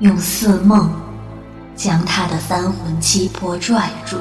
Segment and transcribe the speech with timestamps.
[0.00, 0.90] 用似梦
[1.76, 4.16] 将他的三魂七魄拽住，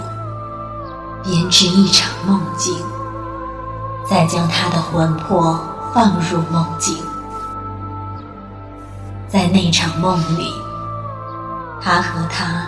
[1.23, 2.75] 编织一场梦境，
[4.09, 5.57] 再将他的魂魄
[5.93, 6.97] 放入梦境。
[9.29, 10.53] 在那场梦里，
[11.81, 12.65] 他和她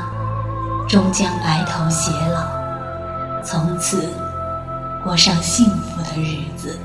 [0.87, 4.09] 终将白头偕老，从此
[5.03, 6.79] 过上幸福的日子，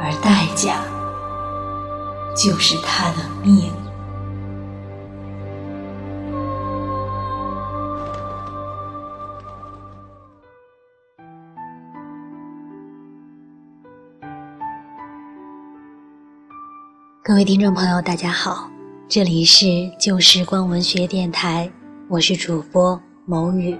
[0.00, 0.80] 而代价
[2.34, 3.70] 就是他的命。
[17.28, 18.70] 各位听众朋友，大家好，
[19.06, 19.66] 这里是
[20.00, 21.70] 旧时光文学电台，
[22.08, 23.78] 我是主播某雨。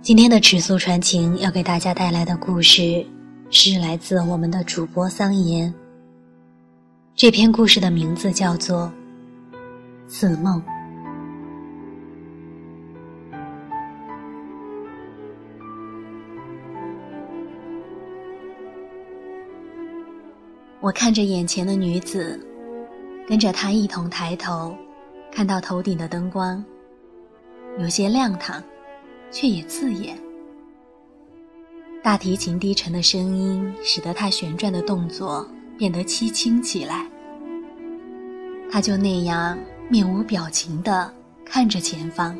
[0.00, 3.04] 今天的尺素传情要给大家带来的故事，
[3.50, 5.72] 是来自我们的主播桑岩。
[7.14, 8.90] 这篇故事的名字叫做
[10.08, 10.62] 《似梦》。
[20.88, 22.40] 我看着眼前的女子，
[23.28, 24.74] 跟着她一同抬头，
[25.30, 26.64] 看到头顶的灯光，
[27.78, 28.62] 有些亮堂，
[29.30, 30.18] 却也刺眼。
[32.02, 37.06] 大提琴低沉的声音使得她旋转的动作变得凄清起来。
[38.70, 39.58] 她就那样
[39.90, 41.12] 面无表情地
[41.44, 42.34] 看着前方，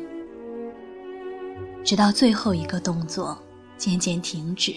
[1.83, 3.37] 直到最后一个动作
[3.77, 4.73] 渐渐停止，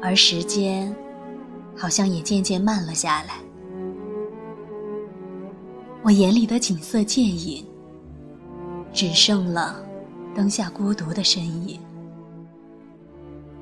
[0.00, 0.94] 而时间。
[1.76, 3.38] 好像也渐渐慢了下来。
[6.02, 7.64] 我眼里的景色渐隐，
[8.92, 9.84] 只剩了
[10.34, 11.78] 灯下孤独的身影，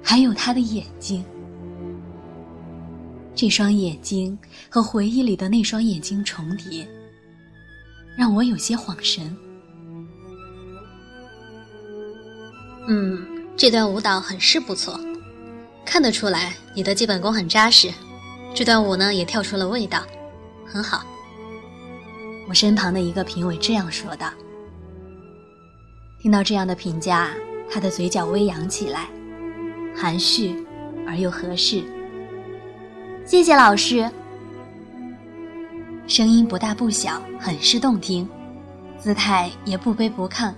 [0.03, 1.25] 还有他的眼睛。
[3.35, 6.87] 这双眼睛和回忆里的那双眼睛重叠，
[8.17, 9.35] 让我有些恍神。
[12.89, 13.25] 嗯，
[13.57, 14.99] 这段舞蹈很是不错。
[15.85, 17.91] 看得出来，你的基本功很扎实。
[18.55, 20.03] 这段舞呢，也跳出了味道，
[20.67, 21.03] 很好。
[22.49, 24.31] 我身旁的一个评委这样说道。
[26.21, 27.31] 听到这样的评价，
[27.71, 29.09] 他的嘴角微扬起来，
[29.97, 30.67] 含蓄
[31.07, 31.83] 而又合适。
[33.25, 34.11] 谢谢老师。
[36.07, 38.29] 声音不大不小，很是动听，
[38.99, 40.53] 姿态也不卑不亢，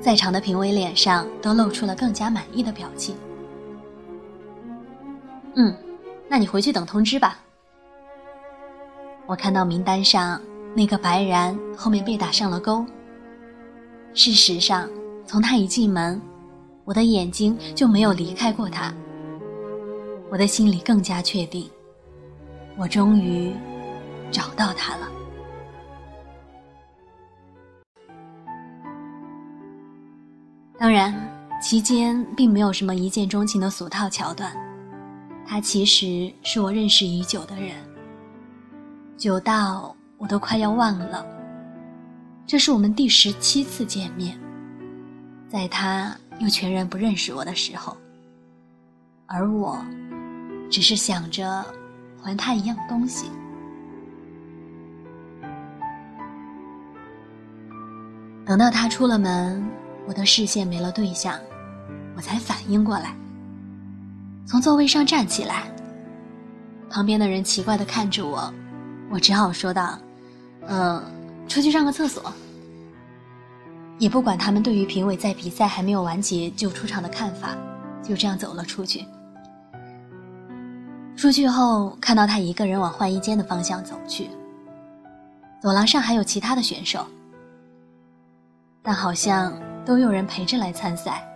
[0.00, 3.16] 在场的评委脸上都露出了更加满意的表情。
[5.56, 5.76] 嗯，
[6.28, 7.38] 那你回去等通知吧。
[9.26, 10.40] 我看到名单上
[10.74, 12.84] 那个白然后面被打上了勾。
[14.14, 14.88] 事实上，
[15.26, 16.20] 从他一进门，
[16.84, 18.92] 我的眼睛就没有离开过他。
[20.30, 21.70] 我的心里更加确定，
[22.76, 23.52] 我终于
[24.30, 25.08] 找到他了。
[30.78, 31.14] 当然，
[31.62, 34.54] 期间并没有什么一见钟情的俗套桥段。
[35.46, 37.76] 他其实是我认识已久的人，
[39.16, 41.24] 久到我都快要忘了。
[42.46, 44.38] 这是我们第十七次见面，
[45.48, 47.96] 在他又全然不认识我的时候，
[49.26, 49.78] 而我
[50.68, 51.64] 只是想着
[52.20, 53.30] 还他一样东西。
[58.44, 59.64] 等到他出了门，
[60.06, 61.38] 我的视线没了对象，
[62.16, 63.14] 我才反应过来。
[64.46, 65.64] 从座位上站起来，
[66.88, 68.52] 旁边的人奇怪的看着我，
[69.10, 69.98] 我只好说道
[70.68, 71.02] ：“嗯，
[71.48, 72.32] 出去上个厕所。”
[73.98, 77.56] 也不管他们对于评委在比赛还没有完结就出场的看法，
[78.04, 79.04] 就这样走了出去。
[81.16, 84.30] 出去后看到他一个人往换衣间的方向走去，
[85.60, 87.04] 走廊上还有其他的选手，
[88.80, 89.52] 但好像
[89.84, 91.26] 都有人陪着来参赛，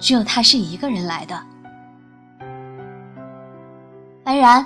[0.00, 1.40] 只有他是一个人来的。
[4.24, 4.64] 白然，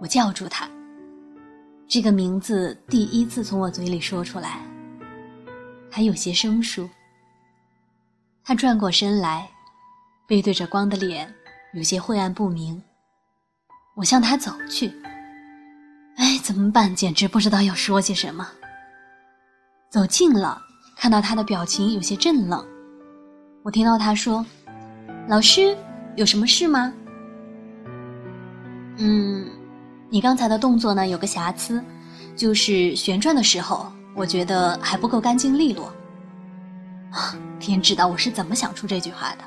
[0.00, 0.66] 我叫住他。
[1.86, 4.58] 这个名字第一次从我嘴里说出来，
[5.90, 6.88] 还有些生疏。
[8.42, 9.46] 他转过身来，
[10.26, 11.30] 背对着光的脸
[11.74, 12.82] 有些晦暗不明。
[13.94, 14.90] 我向他走去。
[16.16, 16.96] 哎，怎么办？
[16.96, 18.48] 简直不知道要说些什么。
[19.90, 20.58] 走近了，
[20.96, 22.66] 看到他的表情有些震冷。
[23.62, 24.44] 我听到他说
[25.28, 25.76] ：“老师，
[26.16, 26.90] 有什么事吗？”
[28.96, 29.46] 嗯，
[30.08, 31.82] 你刚才的动作呢有个瑕疵，
[32.36, 35.92] 就是旋转的时候，我觉得还不够干净利落。
[37.58, 39.44] 天知道我是怎么想出这句话的。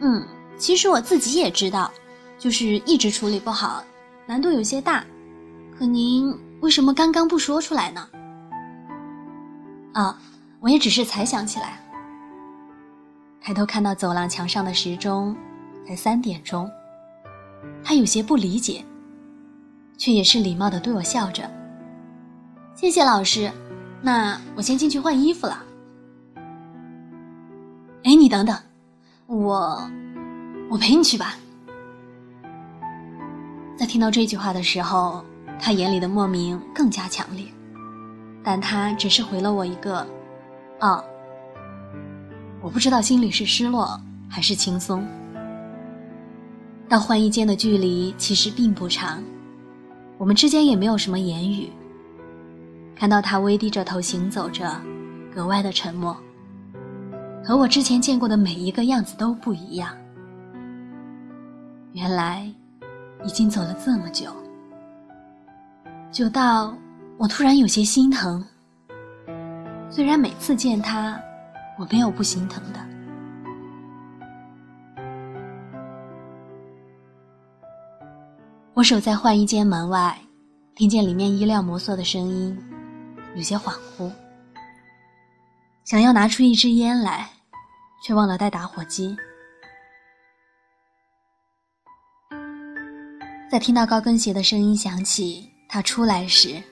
[0.00, 0.26] 嗯，
[0.56, 1.90] 其实我自己也知道，
[2.38, 3.82] 就是一直处理不好，
[4.26, 5.04] 难度有些大。
[5.76, 8.08] 可您为什么刚刚不说出来呢？
[9.94, 10.16] 啊，
[10.60, 11.80] 我也只是才想起来。
[13.40, 15.34] 抬头看到走廊墙上的时钟，
[15.86, 16.70] 才三点钟。
[17.82, 18.84] 他有些不理解，
[19.96, 21.50] 却也是礼貌的对我笑着
[22.76, 23.50] ：“谢谢老师，
[24.02, 25.64] 那我先进去换衣服了。”
[28.04, 28.56] 哎，你等等，
[29.26, 29.90] 我，
[30.70, 31.34] 我陪你去吧。
[33.76, 35.24] 在听到这句话的时候，
[35.60, 37.44] 他眼里的莫名更加强烈，
[38.42, 40.06] 但他只是回了我一个
[40.80, 41.02] “哦”。
[42.62, 45.06] 我不知道心里是失落还是轻松。
[46.88, 49.22] 到换衣间的距离其实并不长，
[50.16, 51.70] 我们之间也没有什么言语。
[52.96, 54.80] 看到他微低着头行走着，
[55.34, 56.16] 格外的沉默，
[57.44, 59.94] 和我之前见过的每一个样子都不一样。
[61.92, 62.50] 原来，
[63.24, 64.30] 已经走了这么久，
[66.10, 66.74] 久到
[67.16, 68.44] 我突然有些心疼。
[69.90, 71.20] 虽然每次见他。
[71.78, 72.80] 我没有不心疼的。
[78.78, 80.16] 我守在换衣间门外，
[80.76, 82.56] 听见里面衣料摩挲的声音，
[83.34, 84.08] 有些恍惚。
[85.82, 87.28] 想要拿出一支烟来，
[88.04, 89.16] 却忘了带打火机。
[93.50, 96.62] 在听到高跟鞋的声音响起，他出来时，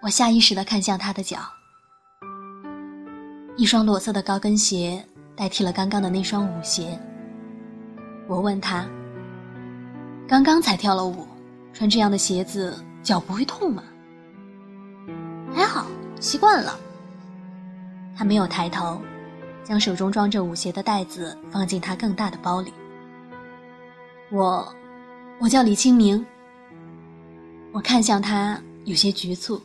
[0.00, 1.40] 我下意识的看向他的脚。
[3.58, 5.06] 一双裸色的高跟鞋
[5.36, 6.98] 代替了刚刚的那双舞鞋。
[8.26, 8.86] 我问他
[10.26, 11.26] ：“刚刚才跳了舞，
[11.72, 13.82] 穿这样的鞋子脚不会痛吗？”
[15.54, 15.86] 还好，
[16.20, 16.78] 习惯了。
[18.16, 19.00] 他没有抬头，
[19.64, 22.72] 将手中装着舞鞋的袋子放进他更大的包里。
[24.30, 24.66] 我，
[25.40, 26.24] 我叫李清明。
[27.72, 29.60] 我看向他，有些局促，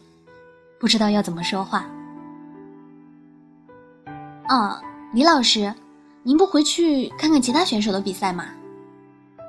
[0.79, 1.85] 不知道要怎么说话。
[4.45, 4.81] 啊，
[5.13, 5.73] 李老师，
[6.23, 8.45] 您不回去看看其他选手的比赛吗？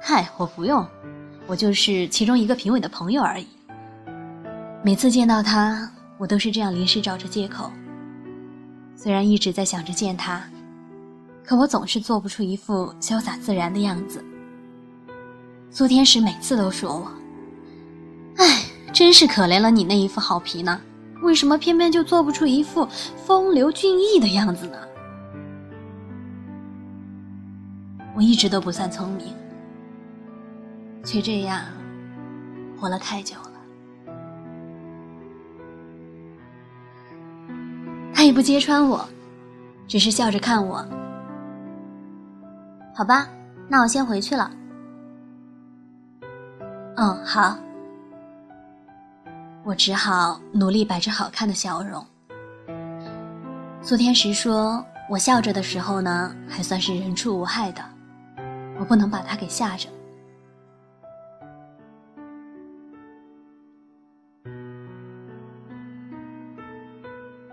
[0.02, 0.84] 嗨，我不用，
[1.48, 3.46] 我就是其中一个评委的朋友而已。
[4.84, 7.72] 每次见到他，我都是这样临时找着借口。
[8.94, 10.42] 虽然一直在想着见他，
[11.42, 14.22] 可我总是做不出一副潇洒自然的样子。
[15.70, 17.10] 苏天使每次都说我
[18.36, 20.78] ：“哎，真是可怜了你那一副好皮呢，
[21.22, 22.86] 为什么偏偏就做不出一副
[23.24, 24.76] 风流俊逸的样子呢？”
[28.14, 29.28] 我一直都不算聪明，
[31.04, 31.62] 却这样
[32.78, 33.52] 活了太久了。
[38.14, 39.08] 他也不揭穿我，
[39.86, 40.84] 只是笑着看我。
[42.94, 43.28] 好吧，
[43.68, 44.50] 那我先回去了。
[46.96, 47.56] 嗯，好。
[49.64, 52.04] 我只好努力摆着好看的笑容。
[53.82, 57.82] 苏天石说：“我笑着的时候呢，还算是人畜无害的。”
[58.80, 59.88] 我不能把他给吓着。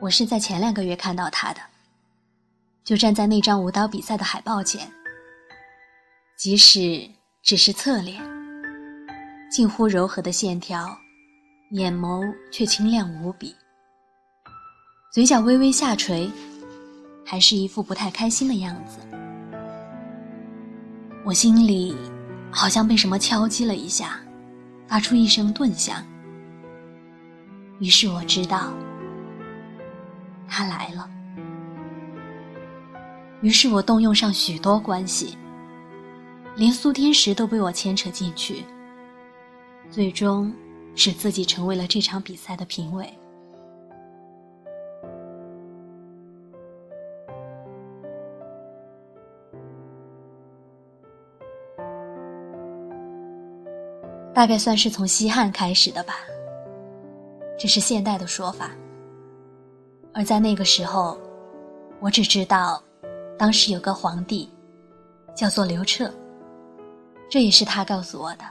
[0.06, 1.60] 我是在前两个月看到他的，
[2.84, 4.88] 就站在那张舞蹈比赛的海报前，
[6.38, 7.10] 即使
[7.42, 8.22] 只是侧脸，
[9.50, 10.96] 近乎柔和的线条，
[11.72, 13.56] 眼眸却清亮无比，
[15.12, 16.30] 嘴角微微下垂，
[17.26, 19.00] 还是一副不太开心的样子。
[21.26, 21.98] 我心里
[22.52, 24.20] 好像被什么敲击了一下，
[24.88, 26.06] 发出一声顿响。
[27.80, 28.72] 于是我知道
[30.56, 31.10] 他来了。
[33.42, 35.38] 于是我动用上许多关系，
[36.56, 38.64] 连苏天石都被我牵扯进去，
[39.90, 40.54] 最终
[40.96, 43.06] 使自己成为了这场比赛的评委。
[54.34, 56.16] 大概算是从西汉开始的吧，
[57.60, 58.72] 这是现代的说法。
[60.18, 61.18] 而在那个时候，
[62.00, 62.82] 我只知道，
[63.38, 64.50] 当时有个皇帝，
[65.36, 66.10] 叫做刘彻。
[67.30, 68.46] 这也是他告诉我的。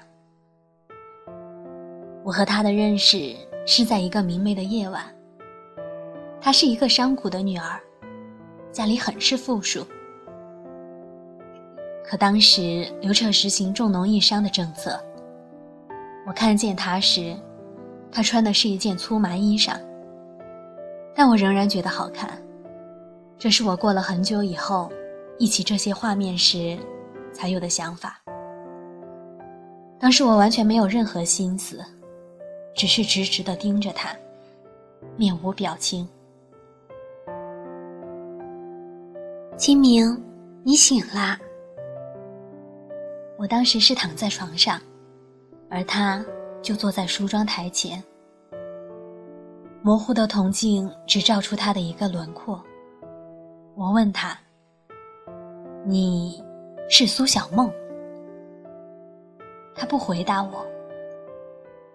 [2.22, 3.34] 我和他的认识
[3.66, 5.02] 是在一个明媚的夜晚。
[6.38, 7.80] 她是一个商贾的女儿，
[8.70, 9.86] 家里很是富庶。
[12.04, 15.02] 可当时刘彻实行重农抑商的政策。
[16.26, 17.34] 我看见他时，
[18.12, 19.78] 他穿的是一件粗麻衣裳，
[21.14, 22.30] 但我仍然觉得好看。
[23.38, 24.90] 这是我过了很久以后，
[25.38, 26.78] 忆起这些画面时，
[27.32, 28.20] 才有的想法。
[29.98, 31.84] 当时我完全没有任何心思，
[32.74, 34.10] 只是直直的盯着他，
[35.16, 36.08] 面无表情。
[39.56, 40.20] 清明，
[40.62, 41.38] 你醒啦！
[43.38, 44.80] 我当时是躺在床上，
[45.70, 46.24] 而他
[46.60, 48.02] 就坐在梳妆台前。
[49.86, 52.58] 模糊的铜镜只照出他的一个轮廓。
[53.74, 54.34] 我问他
[55.84, 56.42] ：“你
[56.88, 57.70] 是苏小梦？”
[59.76, 60.64] 他不回答我，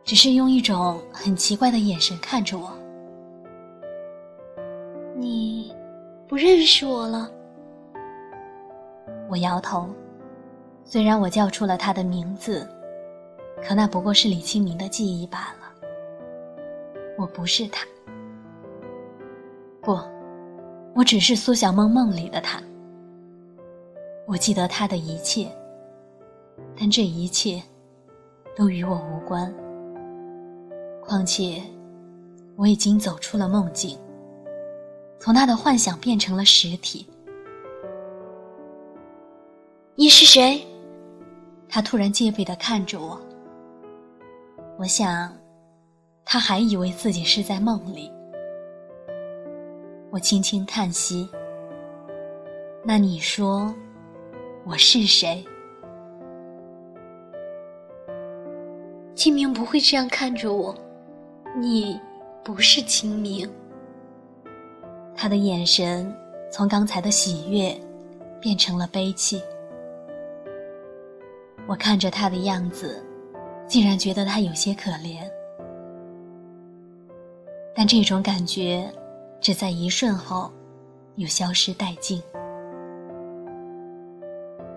[0.04, 2.70] 只是用一种很奇怪的眼神看着我。
[5.16, 5.76] 你
[6.28, 7.28] 不认识我了？
[9.28, 9.90] 我摇头。
[10.84, 12.70] 虽然我叫出了他的名字，
[13.64, 15.59] 可那不过是李清明的记忆罢了。
[17.20, 17.86] 我不是他，
[19.82, 19.92] 不，
[20.96, 22.64] 我只是苏小梦梦里的他。
[24.26, 25.52] 我记得他的一切，
[26.80, 27.62] 但这一切
[28.56, 29.54] 都与我无关。
[31.02, 31.62] 况且，
[32.56, 34.00] 我已经走出了梦境，
[35.20, 37.06] 从他的幻想变成了实体。
[39.94, 40.66] 你是谁？
[41.68, 43.20] 他突然戒备的看着我，
[44.78, 45.34] 我想，
[46.32, 48.12] 他还以为自己是在梦里。
[50.12, 51.28] 我轻轻叹息。
[52.84, 53.74] 那你说，
[54.64, 55.44] 我是谁？
[59.16, 60.76] 清明不会这样看着我，
[61.58, 62.00] 你
[62.44, 63.50] 不是清明。
[65.16, 66.16] 他的眼神
[66.52, 67.76] 从刚才的喜悦，
[68.40, 69.42] 变成了悲戚。
[71.68, 73.04] 我看着他的样子，
[73.66, 75.28] 竟然觉得他有些可怜。
[77.80, 78.94] 但这种感觉，
[79.40, 80.52] 只在一瞬后，
[81.16, 82.22] 又消失殆尽。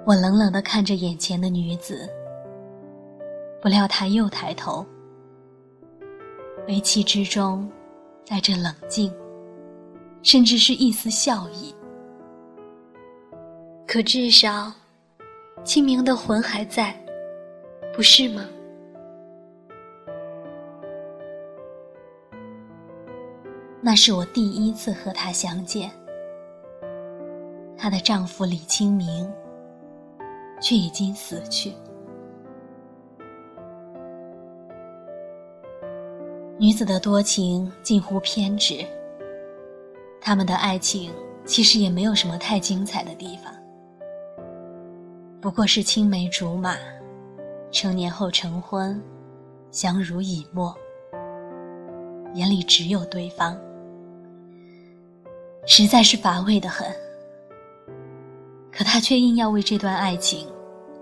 [0.07, 2.09] 我冷冷的看着眼前的女子，
[3.61, 4.87] 不料她又抬头，
[6.65, 7.69] 悲戚之中，
[8.25, 9.13] 带着冷静，
[10.23, 11.75] 甚至是一丝笑意。
[13.85, 14.73] 可至少。
[15.65, 16.97] 清明的魂还在，
[17.93, 18.45] 不是吗？
[23.85, 25.91] 那是我第一次和她相见。
[27.77, 29.29] 她的丈夫李清明，
[30.61, 31.73] 却已经死去。
[36.59, 38.87] 女子的多情近乎偏执，
[40.21, 41.13] 他们的爱情
[41.45, 43.53] 其实也没有什么太精彩的地方。
[45.41, 46.77] 不过是青梅竹马，
[47.73, 49.03] 成年后成婚，
[49.73, 50.73] 相濡以沫，
[52.35, 53.59] 眼里只有对方，
[55.67, 56.87] 实在是乏味的很。
[58.71, 60.49] 可他却硬要为这段爱情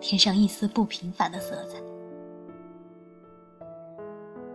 [0.01, 1.79] 添上一丝不平凡的色彩。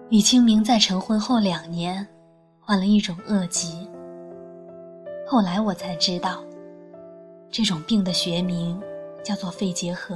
[0.09, 2.07] 李清明在成婚后两年，
[2.59, 3.89] 患了一种恶疾。
[5.27, 6.43] 后来我才知道，
[7.49, 8.81] 这种病的学名。
[9.25, 10.15] 叫做肺结核。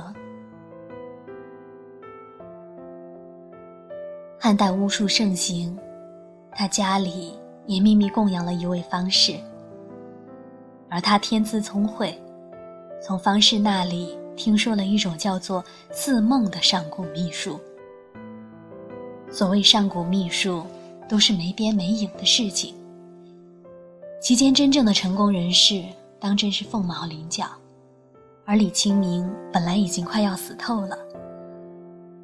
[4.40, 5.76] 汉代巫术盛行，
[6.52, 7.34] 他家里
[7.66, 9.34] 也秘密供养了一位方士，
[10.90, 12.20] 而他天资聪慧，
[13.02, 17.60] 从方士那里听说了一种叫做四梦的上古秘术。
[19.32, 20.64] 所谓上古秘术，
[21.08, 22.74] 都是没边没影的事情，
[24.20, 25.84] 其间真正的成功人士，
[26.20, 27.46] 当真是凤毛麟角。
[28.46, 30.98] 而李清明本来已经快要死透了，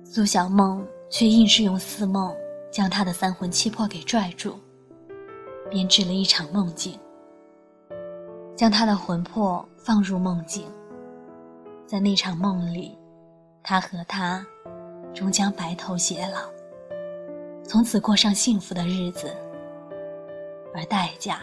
[0.03, 2.35] 苏小梦却硬是用似梦
[2.71, 4.55] 将他的三魂七魄给拽住，
[5.69, 6.97] 编织了一场梦境，
[8.55, 10.65] 将他的魂魄放入梦境。
[11.85, 12.97] 在那场梦里，
[13.61, 14.45] 他和她
[15.13, 16.39] 终将白头偕老，
[17.63, 19.31] 从此过上幸福的日子，
[20.73, 21.41] 而代价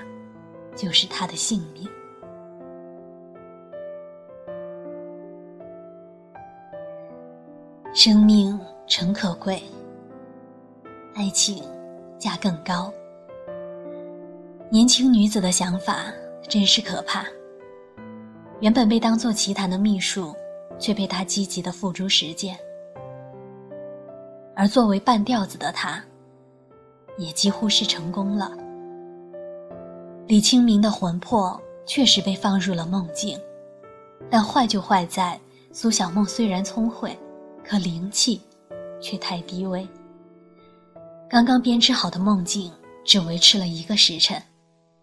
[0.75, 1.89] 就是他的性命。
[7.95, 9.63] 生命诚可贵，
[11.15, 11.63] 爱情
[12.19, 12.93] 价更高。
[14.71, 16.07] 年轻女子的想法
[16.49, 17.25] 真是可怕。
[18.61, 20.35] 原本被当作奇谈的秘术，
[20.79, 22.57] 却被他积极的付诸实践。
[24.55, 26.03] 而作为半吊子的他，
[27.17, 28.53] 也几乎是成功了。
[30.27, 33.39] 李清明的魂魄确实被放入了梦境，
[34.31, 35.41] 但坏就坏在
[35.73, 37.17] 苏小梦虽然聪慧。
[37.65, 38.41] 可灵气，
[39.01, 39.87] 却太低微。
[41.31, 42.73] 刚刚编织好的梦境，
[43.05, 44.43] 只维持了一个时辰，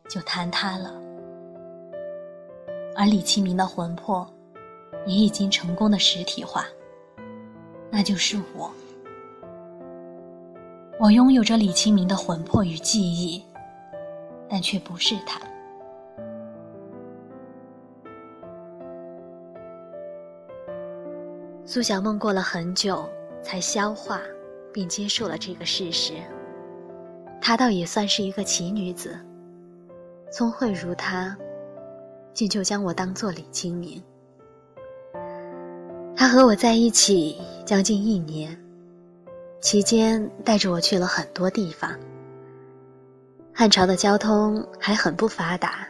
[0.09, 0.93] 就坍塌了。
[2.99, 4.29] 而李清明的魂魄，
[5.05, 6.65] 也已经成功的实体化，
[7.89, 8.69] 那就是我。
[10.99, 13.41] 我拥有着李清明的魂魄与记忆，
[14.49, 15.39] 但却不是他。
[21.63, 23.09] 苏小梦过了很久
[23.41, 24.19] 才消化
[24.73, 26.15] 并接受了这个事实。
[27.39, 29.17] 她倒也算是一个奇女子，
[30.33, 31.37] 聪慧如她，
[32.33, 34.01] 竟就将我当做李清明。
[36.15, 38.57] 他和我在一起将近一年，
[39.61, 41.97] 期间带着我去了很多地方。
[43.53, 45.87] 汉朝的交通还很不发达，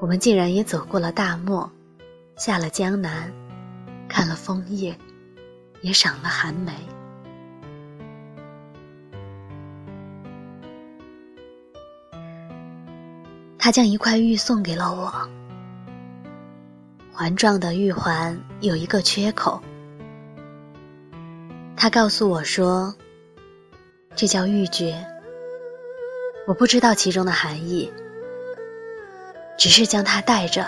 [0.00, 1.70] 我们竟然也走过了大漠，
[2.36, 3.32] 下了江南。
[4.08, 4.96] 看了枫叶，
[5.82, 6.72] 也赏了寒梅。
[13.58, 15.28] 他将一块玉送给了我，
[17.18, 19.60] 环状的玉环有一个缺口。
[21.76, 22.94] 他告诉我说
[24.14, 24.94] ：“这叫玉珏。”
[26.46, 27.92] 我不知道其中的含义，
[29.58, 30.64] 只是将它带着。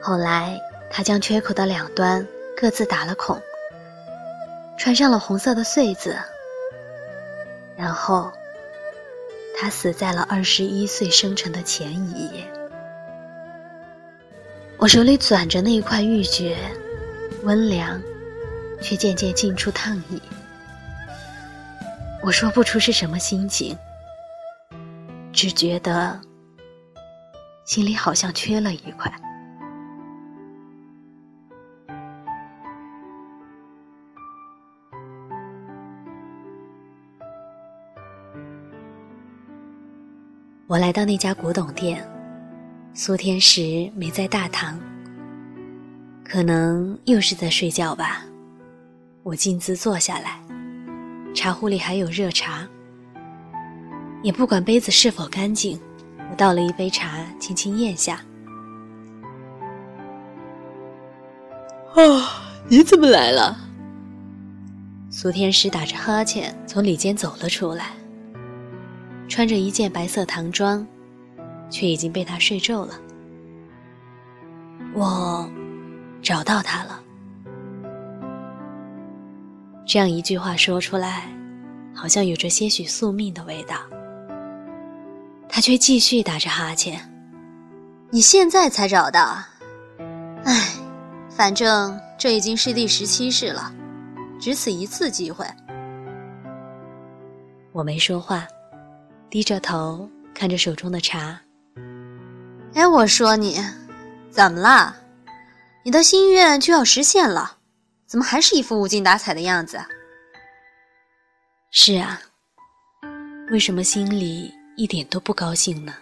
[0.00, 0.56] 后来。
[0.90, 3.38] 他将缺口的两端各自打了孔，
[4.78, 6.16] 穿上了红色的穗子，
[7.76, 8.32] 然后
[9.54, 12.57] 他死在了二十一岁生辰的前一夜。
[14.80, 16.54] 我手里攥着那一块玉珏，
[17.42, 18.00] 温凉，
[18.80, 20.22] 却渐渐浸出烫意。
[22.22, 23.76] 我说不出是什么心情，
[25.32, 26.20] 只觉得
[27.64, 29.12] 心里好像缺了一块。
[40.68, 42.06] 我来到那家古董店，
[43.00, 44.76] 苏天石没在大堂，
[46.24, 48.24] 可能又是在睡觉吧。
[49.22, 50.42] 我径自坐下来，
[51.32, 52.66] 茶壶里还有热茶，
[54.20, 55.80] 也不管杯子是否干净，
[56.28, 58.20] 我倒了一杯茶，轻轻咽下。
[61.94, 63.56] 啊，你怎么来了？
[65.08, 67.92] 苏天石打着哈欠从里间走了出来。
[69.28, 70.84] 穿着一件白色唐装，
[71.70, 72.94] 却已经被他睡皱了。
[74.94, 75.48] 我
[76.22, 77.02] 找到他了。
[79.86, 81.28] 这样一句话说出来，
[81.94, 83.76] 好像有着些许宿命的味道。
[85.48, 87.00] 他却继续打着哈欠。
[88.10, 89.38] 你现在才找到？
[90.44, 90.74] 唉，
[91.30, 93.72] 反正这已经是第十七世了，
[94.40, 95.46] 只此一次机会。
[97.72, 98.46] 我没说话。
[99.30, 101.38] 低着头看着手中的茶。
[102.74, 103.58] 哎，我说你，
[104.30, 104.94] 怎么了？
[105.84, 107.56] 你的心愿就要实现了，
[108.06, 109.80] 怎么还是一副无精打采的样子？
[111.70, 112.20] 是啊，
[113.50, 115.94] 为什么心里一点都不高兴呢？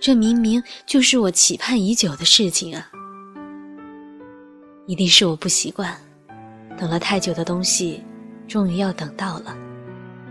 [0.00, 2.90] 这明明就是我期盼已久的事情啊！
[4.86, 5.96] 一定是我不习惯，
[6.78, 8.02] 等了太久的东西，
[8.48, 9.56] 终于要等到了，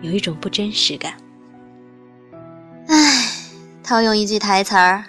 [0.02, 1.16] 有一种不真实感。
[3.92, 5.04] 套用一句台词儿，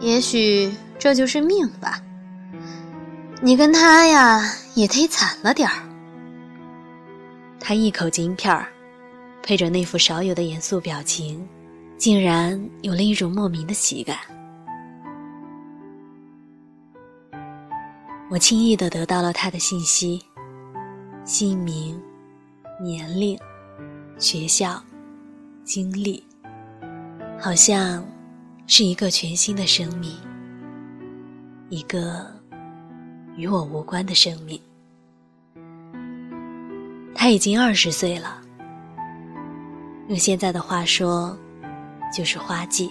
[0.00, 1.98] 也许这就是命吧。
[3.40, 4.42] 你跟他呀，
[4.74, 5.76] 也忒惨了点儿。
[7.58, 8.68] 他一口京片儿，
[9.42, 11.48] 配着那副少有的严肃表情，
[11.96, 14.18] 竟然有了一种莫名的喜感。
[18.30, 20.22] 我轻易的得到了他的信息：
[21.24, 21.98] 姓名、
[22.78, 23.38] 年龄、
[24.18, 24.78] 学校、
[25.64, 26.22] 经历。
[27.42, 28.06] 好像
[28.66, 30.12] 是一个全新的生命，
[31.70, 32.26] 一个
[33.34, 34.60] 与我无关的生命。
[37.14, 38.42] 他已经二十岁了，
[40.08, 41.34] 用现在的话说，
[42.14, 42.90] 就是花季。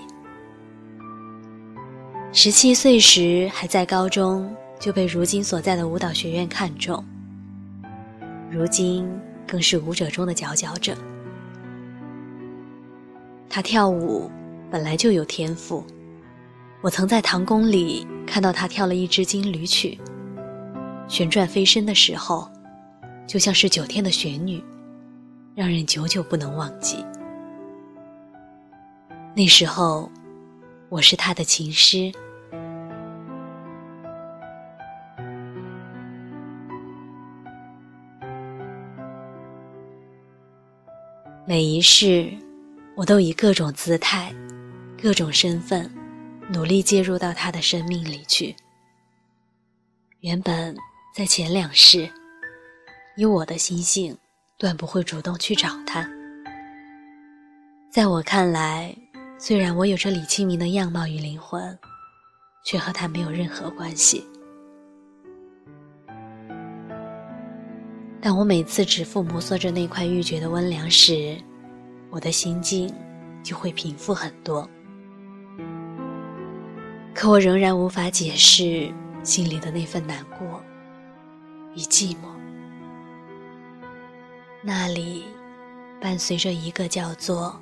[2.31, 7.05] 十七岁时还在高中，就被如今所在的舞蹈学院看中，
[8.49, 9.07] 如今
[9.47, 10.97] 更是舞者中的佼佼者。
[13.47, 14.27] 他跳舞。
[14.71, 15.84] 本来就有天赋，
[16.82, 19.99] 我曾在唐宫里看到他跳了一支金缕曲，
[21.08, 22.47] 旋转飞身的时候，
[23.25, 24.63] 就像是九天的玄女，
[25.55, 27.03] 让人久久不能忘记。
[29.36, 30.08] 那时候，
[30.89, 32.12] 我是他的琴师，
[41.47, 42.32] 每一世，
[42.95, 44.32] 我都以各种姿态。
[45.01, 45.89] 各种身份，
[46.51, 48.53] 努力介入到他的生命里去。
[50.19, 50.75] 原本
[51.15, 52.09] 在前两世，
[53.15, 54.17] 以我的心性
[54.57, 56.05] 断不会主动去找他。
[57.89, 58.93] 在我看来，
[59.38, 61.79] 虽然我有着李清明的样貌与灵魂，
[62.65, 64.27] 却和他没有任何关系。
[68.21, 71.38] 当我每次指腹摩挲着那块玉珏的温凉时，
[72.09, 72.93] 我的心境
[73.41, 74.69] 就会平复很多。
[77.19, 78.89] 可我仍然无法解释
[79.23, 80.63] 心里的那份难过
[81.75, 82.29] 与寂寞。
[84.62, 85.25] 那里
[85.99, 87.60] 伴随着一个叫做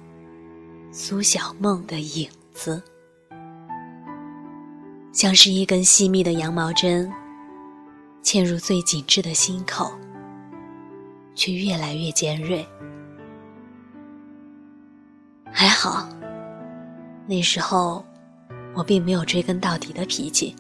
[0.91, 2.80] 苏小梦的影子，
[5.12, 7.12] 像是一根细密的羊毛针，
[8.22, 9.91] 嵌入最紧致的心口。
[11.34, 12.63] 却越来越尖锐。
[15.52, 16.08] 还好，
[17.28, 18.06] 那时候
[18.78, 20.56] 我并没有追根到底的脾气。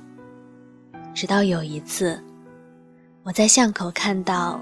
[1.13, 2.19] 直到有一次，
[3.21, 4.59] 我在巷口看到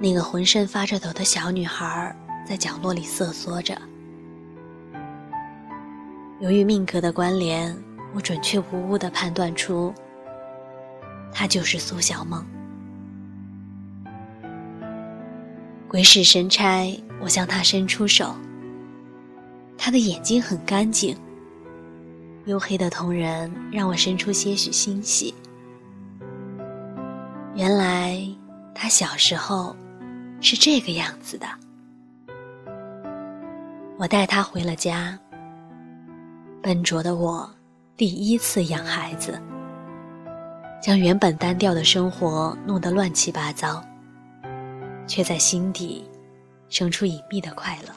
[0.00, 2.14] 那个浑身发着抖的小女孩
[2.44, 3.80] 在角落里瑟缩着。
[6.40, 7.74] 由于命格的关联，
[8.12, 9.94] 我准确无误地判断出，
[11.32, 12.44] 她就是苏小梦。
[15.86, 18.34] 鬼使神差，我向他伸出手。
[19.78, 21.16] 他的眼睛很干净，
[22.46, 25.34] 黝黑的瞳仁让我生出些许欣喜。
[27.54, 28.24] 原来
[28.72, 29.74] 他小时候
[30.40, 31.46] 是这个样子的。
[33.98, 35.18] 我带他回了家。
[36.62, 37.48] 笨拙的我，
[37.96, 39.40] 第一次养孩子，
[40.80, 43.84] 将原本单调的生活弄得乱七八糟。
[45.08, 46.04] 却在心底
[46.68, 47.94] 生出隐秘的快乐。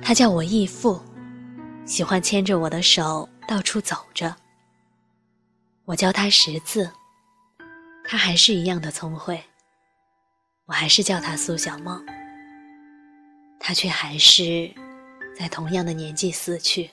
[0.00, 1.00] 他叫我义父，
[1.86, 4.34] 喜欢牵着我的手到处走着。
[5.84, 6.90] 我教他识字，
[8.04, 9.40] 他还是一样的聪慧。
[10.66, 12.04] 我还是叫他苏小梦，
[13.60, 14.68] 他却还是
[15.38, 16.90] 在同样的年纪死去。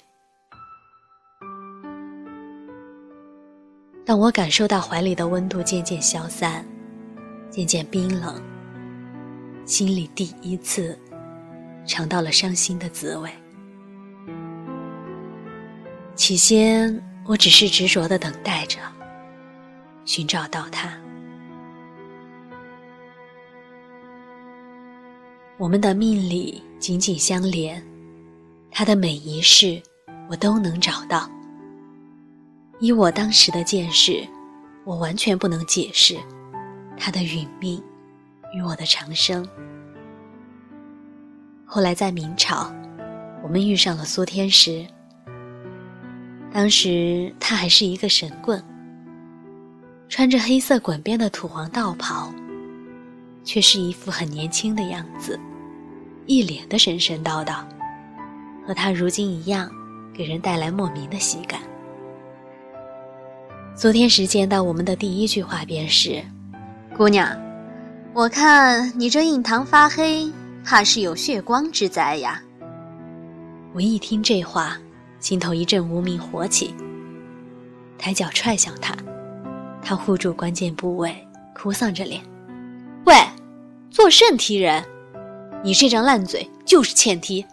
[4.05, 6.65] 当我感受到怀里的温度渐渐消散。
[7.49, 8.41] 渐渐冰冷，
[9.63, 10.97] 心里第一次
[11.85, 13.31] 尝到了伤心的滋味。
[16.15, 18.77] 起先，我只是执着的等待着，
[20.05, 20.95] 寻找到他。
[25.57, 27.83] 我们的命里紧紧相连，
[28.69, 29.81] 他的每一世
[30.29, 31.27] 我都能找到。
[32.79, 34.27] 以我当时的见识，
[34.85, 36.15] 我完全不能解释。
[36.95, 37.81] 他的殒命
[38.53, 39.47] 与我的长生。
[41.65, 42.71] 后来在明朝，
[43.41, 44.85] 我们遇上了苏天石。
[46.53, 48.63] 当时他还是一个神棍，
[50.07, 52.31] 穿着黑色滚边的土黄道袍，
[53.43, 55.39] 却是一副很年轻的样子，
[56.27, 57.65] 一脸的神神叨叨，
[58.67, 59.67] 和他如今一样，
[60.13, 61.59] 给人带来莫名的喜感。
[63.75, 66.23] 昨天时见到我们的第一句话便是。
[66.95, 67.35] 姑娘，
[68.13, 70.31] 我看你这印堂发黑，
[70.63, 72.39] 怕是有血光之灾呀。
[73.73, 74.77] 我一听这话，
[75.23, 76.75] 心头一阵无名火起，
[77.97, 78.93] 抬脚踹向他，
[79.81, 81.15] 他护住关键部位，
[81.55, 82.21] 哭丧着脸
[83.07, 83.15] ：“喂，
[83.89, 84.83] 做甚踢人？
[85.63, 87.45] 你这张烂嘴就是欠踢！”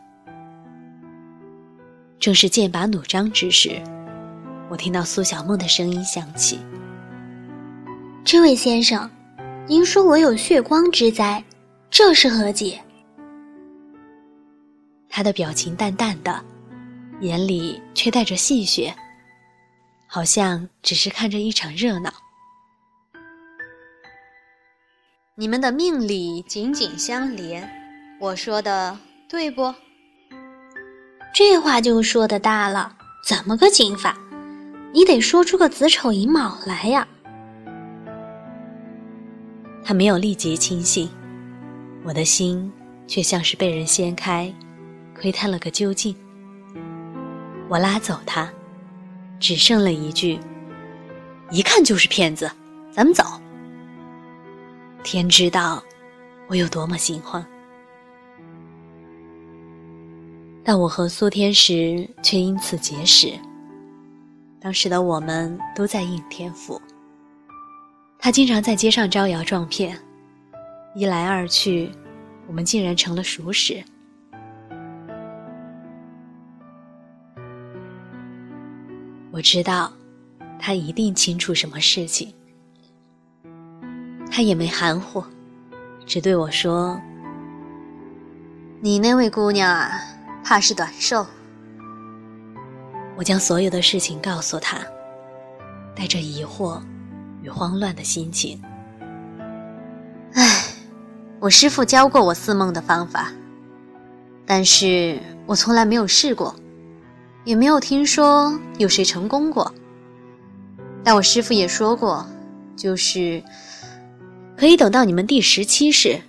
[2.19, 3.81] 正是剑拔弩张之时，
[4.69, 6.59] 我听到苏小梦的声音响起
[8.27, 9.09] ：“这位先生。”
[9.69, 11.45] 您说我有血光之灾，
[11.89, 12.81] 这是何解？
[15.09, 16.45] 他的表情淡淡的，
[17.21, 18.93] 眼里却带着戏谑，
[20.07, 22.13] 好像只是看着一场热闹。
[25.35, 27.69] 你们的命里紧紧相连，
[28.19, 29.75] 我说的对不？
[31.35, 34.19] 这话就说的大了，怎么个紧法？
[34.93, 37.07] 你得说出个子丑寅卯来呀！
[39.85, 41.09] 他没有立即轻信，
[42.03, 42.71] 我的心
[43.07, 44.53] 却像是被人掀开，
[45.15, 46.17] 窥探了个究竟。
[47.71, 48.53] 我拉走他，
[49.39, 50.41] 只剩了一句
[51.53, 52.51] ：“一看就是骗子，
[52.91, 53.23] 咱们走。”
[55.05, 55.81] 天知道
[56.49, 57.47] 我有多么心慌，
[60.65, 63.33] 但我和苏天石却因此结识。
[64.61, 66.83] 当时的我们都在应天府。
[68.19, 69.97] 他经常在街上招摇撞骗，
[70.97, 71.89] 一来二去，
[72.49, 73.81] 我们竟然成了熟识。
[79.41, 79.91] 我知道，
[80.59, 82.35] 他一定清楚什么事情，
[84.31, 85.25] 他也没含糊，
[86.05, 87.01] 只对我说
[88.83, 89.99] ：“你那位姑娘啊，
[90.45, 91.27] 怕是短寿。”
[93.17, 94.77] 我将所有的事情告诉他，
[95.97, 96.79] 带着疑惑
[97.41, 98.63] 与慌乱的心情。
[100.35, 100.65] 唉，
[101.41, 103.33] 我师父教过我似梦的方法，
[104.45, 106.55] 但是我从来没有试过，
[107.45, 109.73] 也没有听说有谁成功过。
[111.03, 112.27] 但我师傅也说过，
[112.77, 113.43] 就是。
[114.57, 116.21] 可以等到你们第十七世，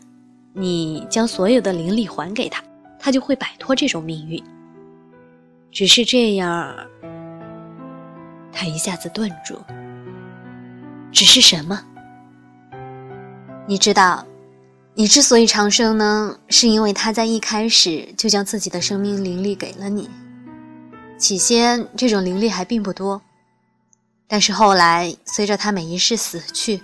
[0.54, 2.64] 你将所有的灵力还给他，
[2.98, 4.42] 他就会摆脱这种命运。
[5.70, 6.74] 只是这样，
[8.50, 9.60] 他一下子顿住。
[11.12, 11.78] 只是什么？
[13.68, 14.26] 你知道，
[14.94, 20.10] 你之所以长生呢，是因为他在一开始就将自己的生命灵力给了你。
[21.22, 23.22] 起先，这种灵力还并不多，
[24.28, 26.82] 但是后来，随着他每一世死去。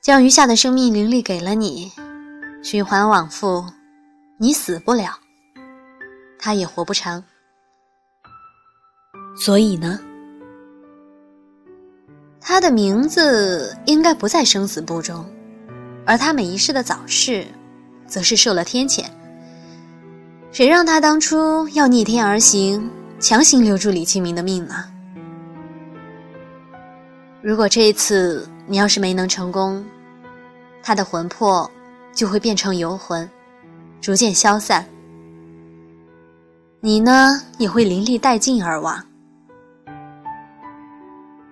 [0.00, 1.92] 将余下的生命灵力给了你，
[2.62, 3.64] 循环往复，
[4.38, 5.16] 你死不了，
[6.38, 7.22] 他也活不长。
[9.36, 10.00] 所以呢，
[12.40, 15.24] 他的名字应该不在生死簿中，
[16.06, 17.46] 而他每一世的早逝，
[18.06, 19.04] 则是受了天谴。
[20.50, 22.90] 谁让他当初要逆天而行，
[23.22, 24.84] 强行留住李清明的命呢？
[27.40, 29.84] 如果这一次你要是没能成功，
[30.82, 31.70] 他的魂魄
[32.12, 33.30] 就会变成游魂，
[34.00, 34.84] 逐渐消散。
[36.80, 39.00] 你呢，也会灵力殆尽而亡。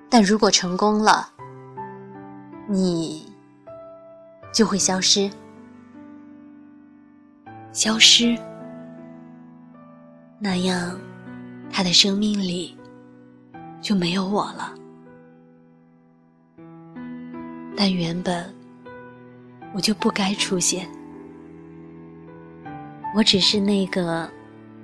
[0.09, 1.31] 但如果成功了，
[2.67, 3.33] 你
[4.53, 5.31] 就会消失，
[7.71, 8.37] 消失。
[10.41, 10.99] 那样，
[11.71, 12.77] 他的生命里
[13.81, 14.75] 就没有我了。
[17.77, 18.53] 但原本
[19.73, 20.87] 我就不该出现，
[23.17, 24.29] 我只是那个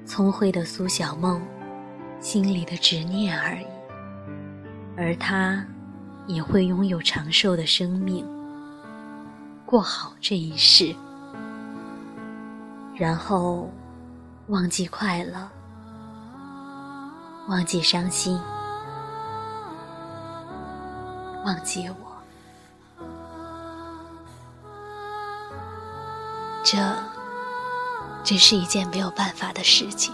[0.06, 1.42] 聪慧的苏小梦
[2.20, 3.66] 心里的执念而已，
[4.96, 5.62] 而他
[6.26, 8.26] 也会拥有长寿的生命，
[9.66, 10.94] 过好这一世，
[12.94, 13.70] 然后
[14.46, 15.50] 忘记快乐，
[17.48, 18.40] 忘记伤心，
[21.44, 21.94] 忘记我。
[26.64, 26.76] 这，
[28.24, 30.12] 只是一件没有办法的事情。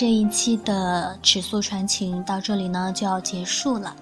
[0.00, 3.94] 这一期的尺素传情到这里呢就要结束了，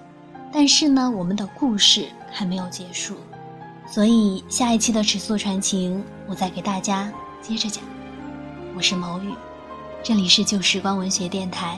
[0.49, 3.17] 但是呢，我们的故事还没有结束，
[3.85, 7.11] 所以下一期的尺素传情，我再给大家。
[7.41, 7.83] 接着讲，
[8.77, 9.33] 我是某雨，
[10.01, 11.77] 这里是旧时光文学电台，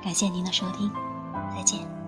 [0.00, 0.88] 感谢您的收听，
[1.52, 1.99] 再见。